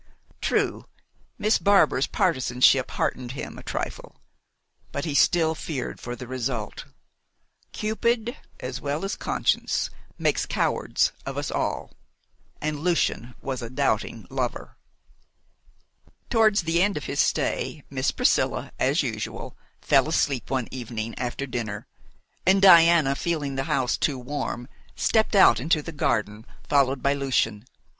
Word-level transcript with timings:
True, 0.41 0.87
Miss 1.37 1.59
Barbar's 1.59 2.07
partisanship 2.07 2.89
heartened 2.89 3.33
him 3.33 3.59
a 3.59 3.61
trifle, 3.61 4.15
but 4.91 5.05
he 5.05 5.13
still 5.13 5.53
feared 5.53 5.99
for 5.99 6.15
the 6.15 6.25
result. 6.25 6.85
Cupid, 7.71 8.35
as 8.59 8.81
well 8.81 9.05
as 9.05 9.15
conscience, 9.15 9.91
makes 10.17 10.47
cowards 10.47 11.11
of 11.23 11.37
us 11.37 11.51
all 11.51 11.91
and 12.59 12.79
Lucian 12.79 13.35
was 13.43 13.61
a 13.61 13.69
doubting 13.69 14.25
lover. 14.31 14.75
Towards 16.31 16.63
the 16.63 16.81
end 16.81 16.97
of 16.97 17.05
his 17.05 17.19
stay 17.19 17.83
Miss 17.91 18.09
Priscilla 18.09 18.71
as 18.79 19.03
usual 19.03 19.55
fell 19.81 20.09
asleep 20.09 20.49
one 20.49 20.67
evening 20.71 21.13
after 21.19 21.45
dinner, 21.45 21.85
and 22.43 22.59
Diana, 22.59 23.13
feeling 23.15 23.53
the 23.53 23.65
house 23.65 23.97
too 23.97 24.17
warm, 24.17 24.67
stepped 24.95 25.35
out 25.35 25.59
into 25.59 25.83
the 25.83 25.91
garden, 25.91 26.43
followed 26.67 27.03
by 27.03 27.13
Lucian. 27.13 27.65